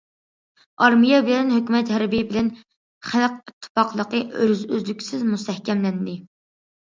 ئارمىيە 0.83 1.17
بىلەن 1.27 1.51
ھۆكۈمەت، 1.55 1.91
ھەربىي 1.95 2.23
بىلەن 2.31 2.47
خەلق 3.09 3.37
ئىتتىپاقلىقى 3.51 4.21
ئۈزلۈكسىز 4.47 5.27
مۇستەھكەملەندى. 5.35 6.17